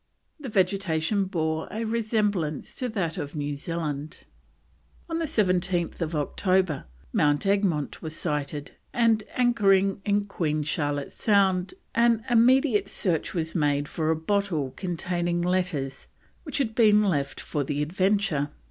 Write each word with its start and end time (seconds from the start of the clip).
The 0.39 0.49
vegetation 0.49 1.25
bore 1.25 1.67
a 1.69 1.83
resemblance 1.85 2.73
to 2.77 2.89
that 2.89 3.19
of 3.19 3.35
New 3.35 3.55
Zealand. 3.55 4.25
On 5.07 5.19
17th 5.19 6.15
October 6.15 6.85
Mount 7.13 7.45
Egmont 7.45 8.01
was 8.01 8.15
sighted, 8.15 8.71
and 8.93 9.23
anchoring 9.35 10.01
in 10.03 10.25
Queen 10.25 10.63
Charlotte's 10.63 11.21
Sound 11.21 11.75
an 11.93 12.25
immediate 12.31 12.89
search 12.89 13.35
was 13.35 13.53
made 13.53 13.87
for 13.87 14.09
a 14.09 14.15
bottle 14.15 14.71
containing 14.75 15.43
letters 15.43 16.07
which 16.41 16.57
had 16.57 16.73
been 16.73 17.03
left 17.03 17.39
for 17.39 17.63
the 17.63 17.83
Adventure. 17.83 18.49